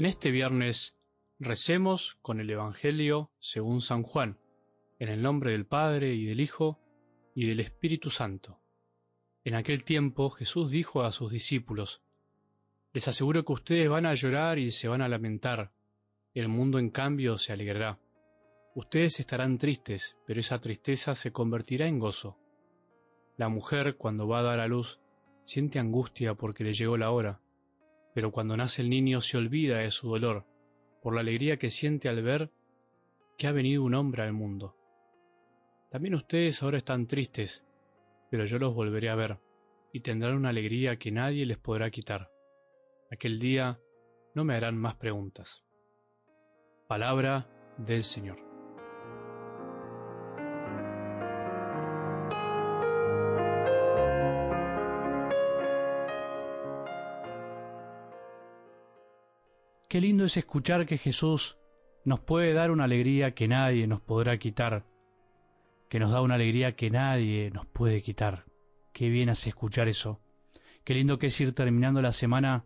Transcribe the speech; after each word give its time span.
En 0.00 0.06
este 0.06 0.30
viernes 0.30 0.98
recemos 1.38 2.16
con 2.22 2.40
el 2.40 2.48
Evangelio 2.48 3.30
según 3.38 3.82
San 3.82 4.02
Juan, 4.02 4.38
en 4.98 5.10
el 5.10 5.20
nombre 5.20 5.52
del 5.52 5.66
Padre 5.66 6.14
y 6.14 6.24
del 6.24 6.40
Hijo 6.40 6.80
y 7.34 7.46
del 7.46 7.60
Espíritu 7.60 8.08
Santo. 8.08 8.62
En 9.44 9.54
aquel 9.54 9.84
tiempo 9.84 10.30
Jesús 10.30 10.70
dijo 10.70 11.02
a 11.02 11.12
sus 11.12 11.30
discípulos, 11.30 12.00
Les 12.94 13.08
aseguro 13.08 13.44
que 13.44 13.52
ustedes 13.52 13.90
van 13.90 14.06
a 14.06 14.14
llorar 14.14 14.58
y 14.58 14.70
se 14.70 14.88
van 14.88 15.02
a 15.02 15.08
lamentar, 15.10 15.70
el 16.32 16.48
mundo 16.48 16.78
en 16.78 16.88
cambio 16.88 17.36
se 17.36 17.52
alegrará. 17.52 18.00
Ustedes 18.74 19.20
estarán 19.20 19.58
tristes, 19.58 20.16
pero 20.26 20.40
esa 20.40 20.62
tristeza 20.62 21.14
se 21.14 21.30
convertirá 21.30 21.86
en 21.86 21.98
gozo. 21.98 22.38
La 23.36 23.50
mujer, 23.50 23.98
cuando 23.98 24.26
va 24.26 24.38
a 24.38 24.44
dar 24.44 24.60
a 24.60 24.66
luz, 24.66 24.98
siente 25.44 25.78
angustia 25.78 26.36
porque 26.36 26.64
le 26.64 26.72
llegó 26.72 26.96
la 26.96 27.10
hora, 27.10 27.42
pero 28.14 28.32
cuando 28.32 28.56
nace 28.56 28.82
el 28.82 28.90
niño 28.90 29.20
se 29.20 29.36
olvida 29.36 29.78
de 29.78 29.90
su 29.90 30.08
dolor, 30.08 30.44
por 31.02 31.14
la 31.14 31.20
alegría 31.20 31.58
que 31.58 31.70
siente 31.70 32.08
al 32.08 32.22
ver 32.22 32.50
que 33.38 33.46
ha 33.46 33.52
venido 33.52 33.82
un 33.82 33.94
hombre 33.94 34.22
al 34.22 34.32
mundo. 34.32 34.76
También 35.90 36.14
ustedes 36.14 36.62
ahora 36.62 36.78
están 36.78 37.06
tristes, 37.06 37.64
pero 38.30 38.44
yo 38.44 38.58
los 38.58 38.74
volveré 38.74 39.08
a 39.08 39.14
ver, 39.14 39.38
y 39.92 40.00
tendrán 40.00 40.36
una 40.36 40.50
alegría 40.50 40.98
que 40.98 41.10
nadie 41.10 41.46
les 41.46 41.58
podrá 41.58 41.90
quitar. 41.90 42.30
Aquel 43.10 43.38
día 43.38 43.80
no 44.34 44.44
me 44.44 44.54
harán 44.54 44.76
más 44.76 44.94
preguntas. 44.96 45.64
Palabra 46.86 47.48
del 47.78 48.04
Señor. 48.04 48.49
Qué 59.90 60.00
lindo 60.00 60.24
es 60.24 60.38
escuchar 60.38 60.86
que 60.86 60.96
Jesús 60.96 61.58
nos 62.04 62.20
puede 62.20 62.54
dar 62.54 62.70
una 62.70 62.84
alegría 62.84 63.34
que 63.34 63.48
nadie 63.48 63.86
nos 63.86 64.00
podrá 64.00 64.38
quitar 64.38 64.86
que 65.90 65.98
nos 65.98 66.12
da 66.12 66.22
una 66.22 66.36
alegría 66.36 66.76
que 66.76 66.88
nadie 66.88 67.50
nos 67.50 67.66
puede 67.66 68.00
quitar. 68.00 68.44
Qué 68.92 69.08
bien 69.08 69.28
hace 69.28 69.48
escuchar 69.48 69.88
eso. 69.88 70.20
Qué 70.84 70.94
lindo 70.94 71.18
que 71.18 71.26
es 71.26 71.40
ir 71.40 71.52
terminando 71.52 72.00
la 72.00 72.12
semana 72.12 72.64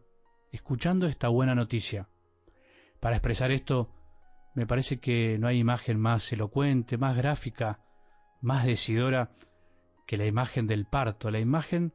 escuchando 0.52 1.06
esta 1.06 1.28
buena 1.28 1.55
noticia. 1.55 2.06
Para 3.00 3.17
expresar 3.17 3.50
esto, 3.50 3.89
me 4.55 4.67
parece 4.67 5.00
que 5.00 5.39
no 5.39 5.48
hay 5.48 5.58
imagen 5.58 5.98
más 5.98 6.30
elocuente, 6.30 6.98
más 6.98 7.17
gráfica, 7.17 7.80
más 8.42 8.67
decidora 8.67 9.30
que 10.06 10.19
la 10.19 10.27
imagen 10.27 10.67
del 10.67 10.84
parto, 10.84 11.30
la 11.30 11.41
imagen 11.41 11.95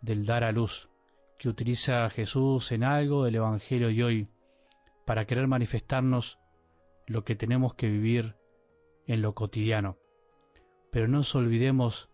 del 0.00 0.26
dar 0.26 0.42
a 0.42 0.50
luz, 0.50 0.90
que 1.38 1.48
utiliza 1.48 2.10
Jesús 2.10 2.72
en 2.72 2.82
algo 2.82 3.24
del 3.24 3.36
Evangelio 3.36 3.90
y 3.90 4.02
hoy, 4.02 4.28
para 5.06 5.24
querer 5.24 5.46
manifestarnos 5.46 6.38
lo 7.06 7.24
que 7.24 7.36
tenemos 7.36 7.72
que 7.72 7.88
vivir 7.88 8.36
en 9.06 9.22
lo 9.22 9.34
cotidiano 9.34 9.96
pero 10.96 11.08
no 11.08 11.18
nos 11.18 11.34
olvidemos 11.34 12.08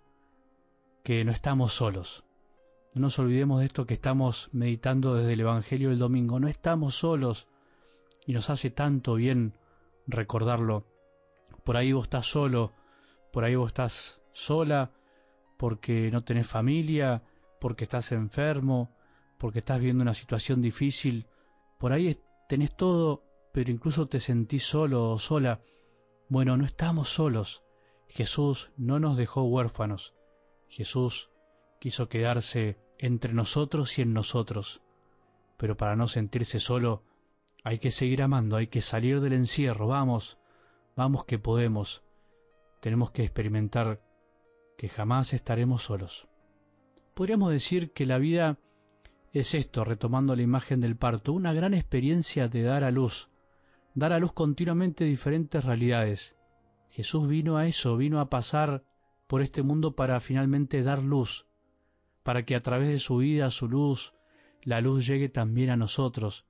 que 1.05 1.25
no 1.25 1.31
estamos 1.31 1.73
solos. 1.73 2.25
No 2.95 3.03
nos 3.03 3.19
olvidemos 3.21 3.61
de 3.61 3.67
esto 3.67 3.87
que 3.87 3.95
estamos 3.95 4.51
meditando 4.51 5.15
desde 5.15 5.35
el 5.35 5.41
Evangelio 5.41 5.91
del 5.91 6.01
domingo. 6.01 6.41
No 6.41 6.49
estamos 6.49 6.97
solos 6.97 7.47
y 8.27 8.33
nos 8.33 8.51
hace 8.51 8.71
tanto 8.71 9.15
bien 9.15 9.55
recordarlo. 10.09 10.85
Por 11.63 11.77
ahí 11.77 11.93
vos 11.93 12.07
estás 12.07 12.27
solo, 12.27 12.73
por 13.33 13.45
ahí 13.45 13.55
vos 13.55 13.69
estás 13.69 14.21
sola, 14.33 14.91
porque 15.59 16.11
no 16.11 16.25
tenés 16.25 16.49
familia, 16.49 17.23
porque 17.61 17.85
estás 17.85 18.11
enfermo, 18.11 18.91
porque 19.39 19.61
estás 19.61 19.79
viendo 19.79 20.03
una 20.03 20.13
situación 20.13 20.61
difícil. 20.61 21.29
Por 21.79 21.93
ahí 21.93 22.19
tenés 22.53 22.77
todo, 22.77 23.23
pero 23.55 23.71
incluso 23.71 24.09
te 24.09 24.21
sentís 24.21 24.65
solo 24.65 25.11
o 25.11 25.19
sola. 25.19 25.63
Bueno, 26.29 26.59
no 26.59 26.67
estamos 26.67 27.09
solos. 27.09 27.63
Jesús 28.09 28.73
no 28.77 28.99
nos 29.01 29.17
dejó 29.17 29.45
huérfanos. 29.45 30.13
Jesús 30.69 31.31
quiso 31.81 32.11
quedarse 32.11 32.77
entre 32.99 33.33
nosotros 33.33 33.99
y 33.99 34.03
en 34.03 34.13
nosotros. 34.13 34.83
Pero 35.57 35.79
para 35.79 35.97
no 35.97 36.09
sentirse 36.09 36.61
solo, 36.61 37.05
hay 37.65 37.79
que 37.79 37.91
seguir 37.91 38.21
amando, 38.21 38.59
hay 38.59 38.67
que 38.67 38.83
salir 38.83 39.23
del 39.23 39.33
encierro. 39.33 39.87
Vamos, 39.87 40.37
vamos 40.95 41.25
que 41.25 41.39
podemos. 41.39 42.05
Tenemos 42.83 43.13
que 43.13 43.23
experimentar 43.23 44.03
que 44.77 44.91
jamás 44.91 45.33
estaremos 45.33 45.85
solos. 45.85 46.29
Podríamos 47.15 47.51
decir 47.51 47.93
que 47.93 48.05
la 48.05 48.19
vida 48.19 48.59
es 49.33 49.55
esto, 49.55 49.85
retomando 49.85 50.37
la 50.37 50.43
imagen 50.43 50.81
del 50.81 50.97
parto, 50.97 51.33
una 51.33 51.53
gran 51.53 51.75
experiencia 51.75 52.49
de 52.49 52.63
dar 52.63 52.85
a 52.85 52.91
luz, 52.91 53.31
dar 53.95 54.13
a 54.13 54.19
luz 54.19 54.33
continuamente 54.33 55.05
diferentes 55.05 55.65
realidades, 55.65 56.37
Jesús 56.93 57.27
vino 57.27 57.57
a 57.57 57.67
eso, 57.67 57.97
vino 57.97 58.21
a 58.21 58.29
pasar 58.29 58.85
por 59.27 59.41
este 59.41 59.63
mundo 59.63 59.97
para 59.97 60.21
finalmente 60.21 60.83
dar 60.83 61.03
luz, 61.03 61.47
para 62.23 62.45
que 62.45 62.55
a 62.55 62.61
través 62.61 62.89
de 62.89 62.99
su 62.99 63.17
vida, 63.17 63.51
su 63.51 63.67
luz, 63.67 64.13
la 64.63 64.83
luz 64.83 65.07
llegue 65.07 65.31
también 65.31 65.71
a 65.71 65.77
nosotros, 65.77 66.45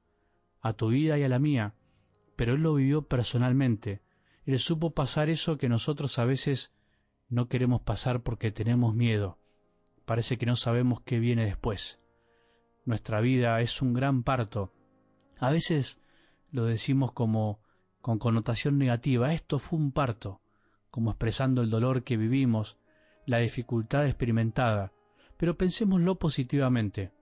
a 0.61 0.73
tu 0.73 0.89
vida 0.89 1.17
y 1.17 1.23
a 1.23 1.29
la 1.29 1.39
mía. 1.39 1.77
Pero 2.35 2.55
Él 2.55 2.63
lo 2.63 2.75
vivió 2.75 3.07
personalmente. 3.07 4.03
Él 4.45 4.59
supo 4.59 4.91
pasar 4.91 5.31
eso 5.31 5.59
que 5.59 5.69
nosotros 5.69 6.19
a 6.19 6.25
veces 6.25 6.75
no 7.29 7.47
queremos 7.47 7.83
pasar 7.83 8.25
porque 8.25 8.51
tenemos 8.51 8.97
miedo. 8.97 9.39
Parece 10.05 10.39
que 10.39 10.47
no 10.47 10.57
sabemos 10.57 11.03
qué 11.03 11.21
viene 11.21 11.45
después. 11.45 12.02
Nuestra 12.85 13.21
vida 13.21 13.61
es 13.61 13.81
un 13.81 13.93
gran 13.93 14.23
parto. 14.25 14.73
A 15.39 15.51
veces 15.51 16.01
lo 16.51 16.65
decimos 16.65 17.13
como 17.13 17.61
con 18.01 18.19
connotación 18.19 18.79
negativa, 18.79 19.33
esto 19.33 19.59
fue 19.61 19.79
un 19.79 19.93
parto, 19.93 20.41
como 20.91 21.11
expresando 21.11 21.63
el 21.63 21.71
dolor 21.71 22.03
que 22.03 22.17
vivimos, 22.17 22.79
la 23.27 23.39
dificultad 23.39 24.07
experimentada, 24.07 24.93
pero 25.37 25.57
pensémoslo 25.57 26.19
positivamente. 26.19 27.13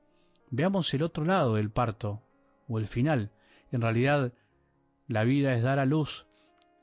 Veamos 0.51 0.93
el 0.95 1.03
otro 1.03 1.25
lado 1.25 1.55
del 1.57 1.71
parto, 1.71 2.23
o 2.67 2.79
el 2.79 2.87
final. 2.87 3.31
En 3.71 3.83
realidad, 3.83 4.33
la 5.07 5.25
vida 5.25 5.53
es 5.55 5.63
dar 5.63 5.79
a 5.79 5.85
luz, 5.85 6.27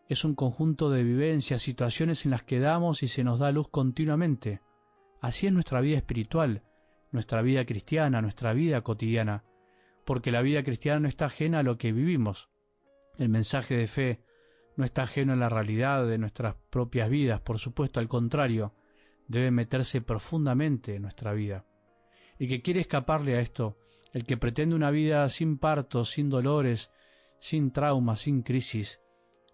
es 0.08 0.24
un 0.24 0.36
conjunto 0.36 0.90
de 0.90 1.04
vivencias, 1.04 1.62
situaciones 1.62 2.26
en 2.26 2.32
las 2.32 2.44
que 2.44 2.60
damos 2.60 3.02
y 3.04 3.08
se 3.08 3.24
nos 3.24 3.40
da 3.40 3.52
luz 3.52 3.68
continuamente. 3.70 4.62
Así 5.20 5.48
es 5.48 5.54
nuestra 5.54 5.82
vida 5.82 5.98
espiritual, 5.98 6.62
nuestra 7.18 7.42
vida 7.42 7.66
cristiana, 7.66 8.22
nuestra 8.22 8.54
vida 8.54 8.82
cotidiana, 8.82 9.44
porque 10.06 10.32
la 10.32 10.44
vida 10.44 10.64
cristiana 10.64 11.00
no 11.00 11.08
está 11.08 11.26
ajena 11.26 11.60
a 11.60 11.64
lo 11.64 11.80
que 11.80 11.92
vivimos. 11.92 12.48
El 13.18 13.30
mensaje 13.30 13.76
de 13.76 13.88
fe 13.88 14.22
no 14.76 14.86
está 14.86 15.02
ajeno 15.02 15.34
a 15.34 15.36
la 15.36 15.50
realidad 15.50 16.06
de 16.06 16.20
nuestras 16.20 16.56
propias 16.70 17.10
vidas, 17.10 17.42
por 17.42 17.58
supuesto, 17.58 18.00
al 18.00 18.08
contrario, 18.08 18.76
debe 19.28 19.50
meterse 19.50 20.00
profundamente 20.00 20.94
en 20.94 21.02
nuestra 21.02 21.34
vida. 21.34 21.66
El 22.38 22.50
que 22.50 22.62
quiere 22.62 22.82
escaparle 22.82 23.36
a 23.36 23.42
esto, 23.42 23.80
el 24.14 24.24
que 24.24 24.38
pretende 24.38 24.76
una 24.76 24.92
vida 24.92 25.28
sin 25.30 25.58
partos, 25.58 26.12
sin 26.12 26.30
dolores, 26.30 26.92
sin 27.40 27.72
traumas, 27.72 28.22
sin 28.22 28.44
crisis, 28.44 29.00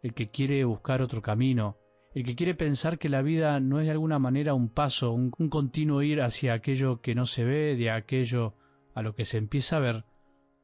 el 0.01 0.13
que 0.13 0.31
quiere 0.31 0.65
buscar 0.65 1.01
otro 1.01 1.21
camino, 1.21 1.77
el 2.13 2.23
que 2.23 2.35
quiere 2.35 2.53
pensar 2.53 2.99
que 2.99 3.09
la 3.09 3.23
vida 3.23 3.59
no 3.59 3.79
es 3.79 3.85
de 3.85 3.91
alguna 3.91 4.19
manera 4.19 4.53
un 4.53 4.69
paso, 4.69 5.11
un, 5.11 5.31
continuo 5.31 6.03
ir 6.03 6.21
hacia 6.21 6.53
aquello 6.53 7.01
que 7.01 7.15
no 7.15 7.25
se 7.25 7.43
ve, 7.43 7.75
de 7.75 7.89
aquello 7.89 8.53
a 8.93 9.01
lo 9.01 9.15
que 9.15 9.25
se 9.25 9.37
empieza 9.37 9.77
a 9.77 9.79
ver, 9.79 10.05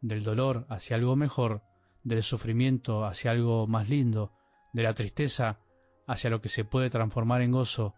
del 0.01 0.23
dolor 0.23 0.67
hacia 0.69 0.95
algo 0.95 1.15
mejor, 1.15 1.63
del 2.03 2.21
sufrimiento 2.21 3.05
hacia 3.05 3.31
algo 3.31 3.65
más 3.65 3.89
lindo, 3.89 4.31
de 4.73 4.83
la 4.83 4.93
tristeza 4.93 5.59
hacia 6.05 6.29
lo 6.29 6.39
que 6.41 6.49
se 6.49 6.65
puede 6.65 6.91
transformar 6.91 7.41
en 7.41 7.51
gozo, 7.51 7.95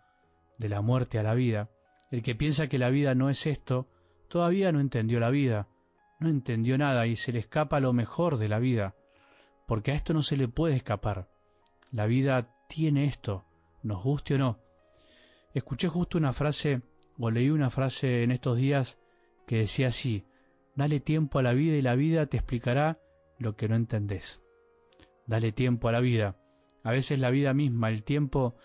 de 0.57 0.69
la 0.69 0.81
muerte 0.81 1.19
a 1.19 1.23
la 1.23 1.33
vida. 1.33 1.69
El 2.09 2.23
que 2.23 2.35
piensa 2.35 2.67
que 2.67 2.77
la 2.77 2.89
vida 2.89 3.15
no 3.15 3.29
es 3.29 3.45
esto, 3.45 3.89
todavía 4.29 4.71
no 4.71 4.79
entendió 4.79 5.19
la 5.19 5.29
vida, 5.29 5.67
no 6.19 6.29
entendió 6.29 6.77
nada 6.77 7.05
y 7.05 7.17
se 7.17 7.33
le 7.33 7.39
escapa 7.39 7.81
lo 7.81 7.91
mejor 7.91 8.37
de 8.37 8.47
la 8.47 8.59
vida, 8.59 8.95
porque 9.67 9.91
a 9.91 9.95
esto 9.95 10.13
no 10.13 10.23
se 10.23 10.37
le 10.37 10.47
puede 10.47 10.75
escapar. 10.75 11.27
La 11.91 12.05
vida 12.05 12.55
tiene 12.71 13.03
esto, 13.03 13.43
nos 13.83 14.01
guste 14.01 14.35
o 14.35 14.37
no. 14.37 14.59
Escuché 15.53 15.89
justo 15.89 16.17
una 16.17 16.31
frase, 16.31 16.81
o 17.19 17.29
leí 17.29 17.49
una 17.49 17.69
frase 17.69 18.23
en 18.23 18.31
estos 18.31 18.57
días 18.57 18.97
que 19.45 19.57
decía 19.57 19.89
así, 19.89 20.25
dale 20.73 21.01
tiempo 21.01 21.39
a 21.39 21.43
la 21.43 21.51
vida 21.51 21.75
y 21.75 21.81
la 21.81 21.95
vida 21.95 22.27
te 22.27 22.37
explicará 22.37 22.97
lo 23.37 23.57
que 23.57 23.67
no 23.67 23.75
entendés. 23.75 24.41
Dale 25.27 25.51
tiempo 25.51 25.89
a 25.89 25.91
la 25.91 25.99
vida. 25.99 26.37
A 26.83 26.91
veces 26.91 27.19
la 27.19 27.29
vida 27.29 27.53
misma, 27.53 27.89
el 27.89 28.03
tiempo, 28.03 28.55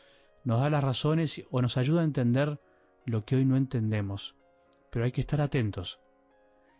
nos 0.44 0.60
da 0.60 0.70
las 0.70 0.84
razones 0.84 1.42
o 1.50 1.60
nos 1.60 1.76
ayuda 1.76 2.02
a 2.02 2.04
entender 2.04 2.60
lo 3.06 3.24
que 3.24 3.34
hoy 3.34 3.44
no 3.44 3.56
entendemos. 3.56 4.36
Pero 4.90 5.04
hay 5.04 5.10
que 5.10 5.20
estar 5.20 5.40
atentos. 5.40 5.98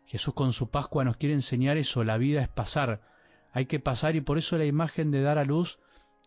Jesús 0.04 0.32
con 0.32 0.52
su 0.52 0.70
Pascua 0.70 1.02
nos 1.02 1.16
quiere 1.16 1.34
enseñar 1.34 1.76
eso, 1.76 2.04
la 2.04 2.18
vida 2.18 2.40
es 2.40 2.48
pasar. 2.48 3.02
Hay 3.50 3.66
que 3.66 3.80
pasar 3.80 4.14
y 4.14 4.20
por 4.20 4.38
eso 4.38 4.56
la 4.56 4.64
imagen 4.64 5.10
de 5.10 5.22
dar 5.22 5.38
a 5.38 5.44
luz 5.44 5.80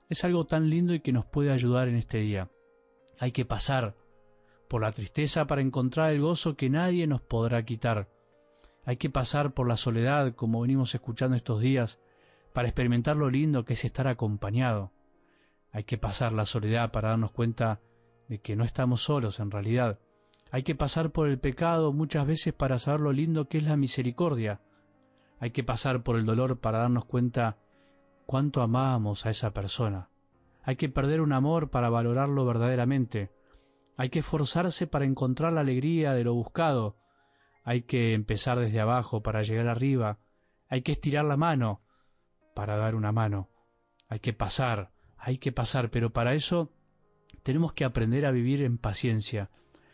es 0.09 0.23
algo 0.23 0.45
tan 0.45 0.69
lindo 0.69 0.93
y 0.93 0.99
que 0.99 1.13
nos 1.13 1.25
puede 1.25 1.51
ayudar 1.51 1.87
en 1.87 1.95
este 1.95 2.17
día. 2.17 2.49
Hay 3.19 3.31
que 3.31 3.45
pasar 3.45 3.95
por 4.67 4.81
la 4.81 4.91
tristeza 4.91 5.47
para 5.47 5.61
encontrar 5.61 6.11
el 6.11 6.21
gozo 6.21 6.55
que 6.55 6.69
nadie 6.69 7.07
nos 7.07 7.21
podrá 7.21 7.63
quitar 7.63 8.09
hay 8.89 8.97
que 8.97 9.11
pasar 9.11 9.53
por 9.53 9.67
la 9.67 9.77
soledad, 9.77 10.33
como 10.33 10.61
venimos 10.61 10.95
escuchando 10.95 11.35
estos 11.35 11.61
días, 11.61 11.99
para 12.53 12.67
experimentar 12.67 13.15
lo 13.15 13.29
lindo 13.29 13.63
que 13.63 13.73
es 13.73 13.85
estar 13.85 14.07
acompañado. 14.07 14.91
Hay 15.71 15.83
que 15.83 15.99
pasar 15.99 16.33
la 16.33 16.45
soledad 16.45 16.91
para 16.91 17.09
darnos 17.09 17.31
cuenta 17.31 17.81
de 18.27 18.39
que 18.39 18.55
no 18.55 18.63
estamos 18.63 19.03
solos 19.03 19.39
en 19.39 19.51
realidad. 19.51 19.99
Hay 20.49 20.63
que 20.63 20.73
pasar 20.73 21.11
por 21.11 21.27
el 21.27 21.37
pecado 21.37 21.93
muchas 21.93 22.25
veces 22.25 22.51
para 22.51 22.79
saber 22.79 23.01
lo 23.01 23.11
lindo 23.11 23.47
que 23.47 23.59
es 23.59 23.63
la 23.63 23.77
misericordia. 23.77 24.59
Hay 25.39 25.51
que 25.51 25.63
pasar 25.63 26.01
por 26.01 26.15
el 26.15 26.25
dolor 26.25 26.59
para 26.59 26.79
darnos 26.79 27.05
cuenta 27.05 27.57
cuánto 28.29 28.61
amábamos 28.61 29.25
a 29.25 29.31
esa 29.31 29.55
persona. 29.55 30.07
Hay 30.61 30.75
que 30.75 30.87
perder 30.87 31.19
un 31.19 31.33
amor 31.33 31.71
para 31.71 31.89
valorarlo 31.89 32.45
verdaderamente. 32.45 33.31
Hay 33.97 34.11
que 34.11 34.19
esforzarse 34.19 34.85
para 34.85 35.05
encontrar 35.05 35.51
la 35.51 35.61
alegría 35.61 36.13
de 36.13 36.23
lo 36.23 36.35
buscado. 36.35 36.95
Hay 37.63 37.81
que 37.81 38.13
empezar 38.13 38.59
desde 38.59 38.79
abajo 38.79 39.23
para 39.23 39.41
llegar 39.41 39.67
arriba. 39.67 40.19
Hay 40.67 40.83
que 40.83 40.91
estirar 40.91 41.25
la 41.25 41.37
mano 41.37 41.81
para 42.53 42.77
dar 42.77 42.93
una 42.93 43.11
mano. 43.11 43.49
Hay 44.09 44.19
que 44.19 44.33
pasar, 44.33 44.91
hay 45.17 45.39
que 45.39 45.51
pasar, 45.51 45.89
pero 45.89 46.11
para 46.11 46.35
eso 46.35 46.71
tenemos 47.41 47.73
que 47.73 47.83
aprender 47.83 48.27
a 48.27 48.31
vivir 48.31 48.61
en 48.61 48.77
paciencia. 48.77 49.49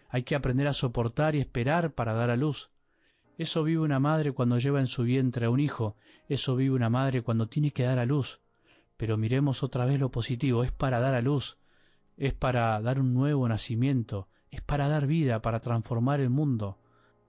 Hay 0.10 0.24
que 0.24 0.36
aprender 0.36 0.68
a 0.68 0.74
soportar 0.74 1.36
y 1.36 1.40
esperar 1.40 1.94
para 1.94 2.14
dar 2.14 2.32
a 2.32 2.36
luz. 2.36 2.70
Eso 3.38 3.64
vive 3.64 3.82
una 3.82 4.00
madre 4.00 4.32
cuando 4.32 4.60
lleva 4.60 4.80
en 4.80 4.88
su 4.88 5.04
vientre 5.04 5.46
a 5.46 5.50
un 5.50 5.60
hijo, 5.60 5.98
eso 6.30 6.56
vive 6.56 6.74
una 6.74 6.90
madre 6.90 7.22
cuando 7.22 7.48
tiene 7.48 7.72
que 7.72 7.84
dar 7.84 8.00
a 8.00 8.06
luz. 8.06 8.42
Pero 8.96 9.18
miremos 9.18 9.62
otra 9.62 9.86
vez 9.86 10.00
lo 10.00 10.10
positivo, 10.10 10.64
es 10.64 10.72
para 10.72 11.02
dar 11.02 11.16
a 11.16 11.22
luz, 11.22 11.58
es 12.16 12.34
para 12.34 12.80
dar 12.82 13.00
un 13.00 13.14
nuevo 13.14 13.48
nacimiento, 13.50 14.30
es 14.52 14.62
para 14.62 14.88
dar 14.88 15.06
vida, 15.06 15.42
para 15.42 15.60
transformar 15.60 16.22
el 16.22 16.30
mundo. 16.30 16.80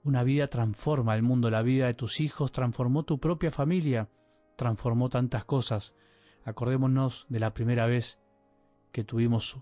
Una 0.03 0.23
vida 0.23 0.47
transforma 0.47 1.13
el 1.15 1.23
mundo, 1.23 1.51
la 1.51 1.61
vida 1.61 1.87
de 1.87 1.93
tus 1.93 2.21
hijos 2.21 2.53
transformó 2.53 3.03
tu 3.03 3.19
propia 3.19 3.51
familia, 3.51 4.09
transformó 4.55 5.09
tantas 5.09 5.43
cosas. 5.43 5.93
Acordémonos 6.45 7.25
de 7.27 7.41
la 7.41 7.53
primera 7.53 7.85
vez 7.85 8.17
que 8.93 9.03
tuvimos 9.03 9.57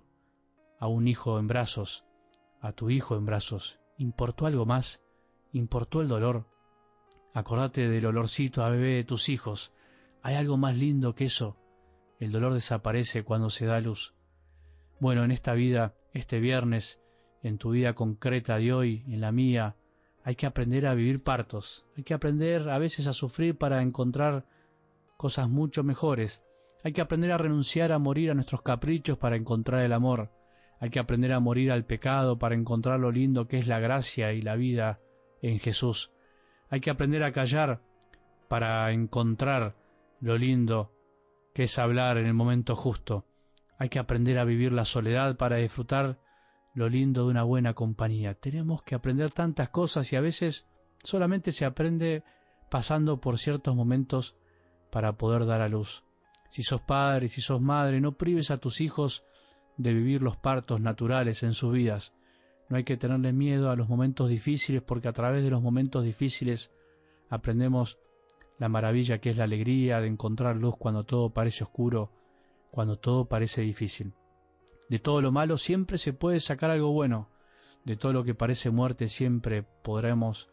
a 0.79 0.87
un 0.87 1.07
hijo 1.07 1.39
en 1.39 1.47
brazos, 1.47 2.05
a 2.61 2.71
tu 2.71 2.91
hijo 2.91 3.15
en 3.15 3.25
brazos. 3.25 3.79
¿Importó 3.97 4.45
algo 4.45 4.67
más? 4.67 5.04
¿Importó 5.55 6.01
el 6.01 6.09
dolor? 6.09 6.47
Acordate 7.33 7.87
del 7.87 8.05
olorcito 8.07 8.61
a 8.61 8.69
bebé 8.69 8.95
de 8.95 9.03
tus 9.05 9.29
hijos. 9.29 9.71
¿Hay 10.21 10.35
algo 10.35 10.57
más 10.57 10.75
lindo 10.75 11.15
que 11.15 11.23
eso? 11.23 11.55
El 12.19 12.33
dolor 12.33 12.53
desaparece 12.53 13.23
cuando 13.23 13.49
se 13.49 13.65
da 13.65 13.79
luz. 13.79 14.13
Bueno, 14.99 15.23
en 15.23 15.31
esta 15.31 15.53
vida, 15.53 15.95
este 16.11 16.41
viernes, 16.41 16.99
en 17.41 17.57
tu 17.57 17.69
vida 17.69 17.93
concreta 17.93 18.57
de 18.57 18.73
hoy, 18.73 19.05
en 19.07 19.21
la 19.21 19.31
mía, 19.31 19.77
hay 20.25 20.35
que 20.35 20.45
aprender 20.45 20.87
a 20.87 20.93
vivir 20.93 21.23
partos. 21.23 21.85
Hay 21.95 22.03
que 22.03 22.13
aprender 22.13 22.67
a 22.67 22.77
veces 22.77 23.07
a 23.07 23.13
sufrir 23.13 23.57
para 23.57 23.81
encontrar 23.81 24.45
cosas 25.15 25.47
mucho 25.47 25.85
mejores. 25.85 26.43
Hay 26.83 26.91
que 26.91 26.99
aprender 26.99 27.31
a 27.31 27.37
renunciar 27.37 27.93
a 27.93 27.97
morir 27.97 28.29
a 28.29 28.33
nuestros 28.33 28.61
caprichos 28.61 29.17
para 29.17 29.37
encontrar 29.37 29.83
el 29.83 29.93
amor. 29.93 30.33
Hay 30.81 30.89
que 30.89 30.99
aprender 30.99 31.31
a 31.31 31.39
morir 31.39 31.71
al 31.71 31.85
pecado 31.85 32.37
para 32.39 32.55
encontrar 32.55 32.99
lo 32.99 33.09
lindo 33.09 33.47
que 33.47 33.57
es 33.57 33.67
la 33.67 33.79
gracia 33.79 34.33
y 34.33 34.41
la 34.41 34.57
vida 34.57 34.99
en 35.49 35.59
Jesús. 35.59 36.11
Hay 36.69 36.81
que 36.81 36.89
aprender 36.89 37.23
a 37.23 37.31
callar 37.31 37.81
para 38.47 38.91
encontrar 38.91 39.75
lo 40.19 40.37
lindo 40.37 40.91
que 41.53 41.63
es 41.63 41.79
hablar 41.79 42.17
en 42.17 42.25
el 42.25 42.33
momento 42.33 42.75
justo. 42.75 43.25
Hay 43.77 43.89
que 43.89 43.99
aprender 43.99 44.37
a 44.39 44.45
vivir 44.45 44.71
la 44.71 44.85
soledad 44.85 45.37
para 45.37 45.57
disfrutar 45.57 46.19
lo 46.73 46.89
lindo 46.89 47.25
de 47.25 47.31
una 47.31 47.43
buena 47.43 47.73
compañía. 47.73 48.33
Tenemos 48.33 48.81
que 48.83 48.95
aprender 48.95 49.31
tantas 49.31 49.69
cosas 49.69 50.11
y 50.11 50.15
a 50.15 50.21
veces 50.21 50.67
solamente 51.03 51.51
se 51.51 51.65
aprende 51.65 52.23
pasando 52.69 53.21
por 53.21 53.37
ciertos 53.37 53.75
momentos 53.75 54.35
para 54.91 55.13
poder 55.13 55.45
dar 55.45 55.61
a 55.61 55.69
luz. 55.69 56.03
Si 56.49 56.63
sos 56.63 56.81
padre, 56.81 57.27
si 57.27 57.41
sos 57.41 57.61
madre, 57.61 58.01
no 58.01 58.13
prives 58.13 58.51
a 58.51 58.57
tus 58.57 58.81
hijos 58.81 59.25
de 59.77 59.93
vivir 59.93 60.21
los 60.21 60.37
partos 60.37 60.81
naturales 60.81 61.43
en 61.43 61.53
sus 61.53 61.71
vidas. 61.73 62.13
No 62.69 62.77
hay 62.77 62.83
que 62.83 62.97
tenerle 62.97 63.31
miedo 63.31 63.69
a 63.69 63.75
los 63.75 63.89
momentos 63.89 64.29
difíciles 64.29 64.81
porque 64.81 65.07
a 65.07 65.13
través 65.13 65.43
de 65.43 65.49
los 65.49 65.61
momentos 65.61 66.03
difíciles 66.03 66.71
aprendemos 67.29 67.99
la 68.57 68.69
maravilla 68.69 69.19
que 69.19 69.31
es 69.31 69.37
la 69.37 69.43
alegría 69.43 69.99
de 69.99 70.07
encontrar 70.07 70.55
luz 70.55 70.75
cuando 70.77 71.03
todo 71.03 71.29
parece 71.29 71.63
oscuro, 71.63 72.11
cuando 72.71 72.97
todo 72.97 73.25
parece 73.25 73.61
difícil. 73.61 74.13
De 74.89 74.99
todo 74.99 75.21
lo 75.21 75.31
malo 75.31 75.57
siempre 75.57 75.97
se 75.97 76.13
puede 76.13 76.39
sacar 76.39 76.71
algo 76.71 76.91
bueno, 76.91 77.29
de 77.83 77.95
todo 77.97 78.13
lo 78.13 78.23
que 78.23 78.33
parece 78.33 78.71
muerte 78.71 79.07
siempre 79.07 79.63
podremos 79.63 80.49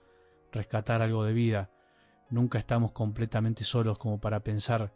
rescatar 0.53 1.03
algo 1.03 1.25
de 1.25 1.33
vida. 1.33 1.71
Nunca 2.31 2.59
estamos 2.59 2.93
completamente 2.93 3.65
solos 3.65 3.99
como 3.99 4.21
para 4.21 4.41
pensar 4.41 4.93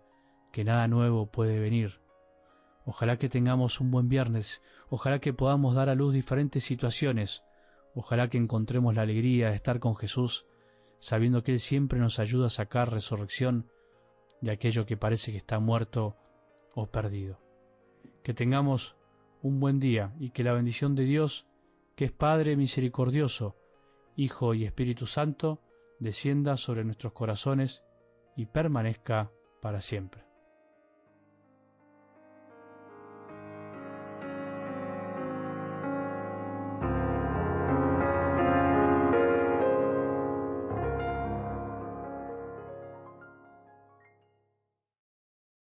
que 0.52 0.64
nada 0.64 0.88
nuevo 0.88 1.26
puede 1.26 1.58
venir. 1.58 2.00
Ojalá 2.86 3.18
que 3.18 3.28
tengamos 3.28 3.80
un 3.80 3.90
buen 3.90 4.08
viernes, 4.08 4.62
ojalá 4.90 5.18
que 5.18 5.32
podamos 5.32 5.74
dar 5.74 5.88
a 5.88 5.96
luz 5.96 6.14
diferentes 6.14 6.62
situaciones, 6.62 7.42
ojalá 7.96 8.28
que 8.30 8.38
encontremos 8.38 8.94
la 8.94 9.02
alegría 9.02 9.50
de 9.50 9.56
estar 9.56 9.80
con 9.80 9.96
Jesús, 9.96 10.46
sabiendo 11.00 11.42
que 11.42 11.50
Él 11.50 11.58
siempre 11.58 11.98
nos 11.98 12.20
ayuda 12.20 12.46
a 12.46 12.50
sacar 12.50 12.92
resurrección 12.92 13.68
de 14.40 14.52
aquello 14.52 14.86
que 14.86 14.96
parece 14.96 15.32
que 15.32 15.38
está 15.38 15.58
muerto 15.58 16.16
o 16.74 16.86
perdido. 16.86 17.40
Que 18.22 18.34
tengamos 18.34 18.96
un 19.42 19.58
buen 19.58 19.80
día 19.80 20.14
y 20.20 20.30
que 20.30 20.44
la 20.44 20.52
bendición 20.52 20.94
de 20.94 21.04
Dios, 21.04 21.44
que 21.96 22.04
es 22.04 22.12
Padre 22.12 22.56
misericordioso, 22.56 23.56
Hijo 24.14 24.54
y 24.54 24.64
Espíritu 24.64 25.06
Santo, 25.06 25.60
descienda 25.98 26.56
sobre 26.56 26.84
nuestros 26.84 27.12
corazones 27.12 27.82
y 28.36 28.46
permanezca 28.46 29.32
para 29.60 29.80
siempre. 29.80 30.25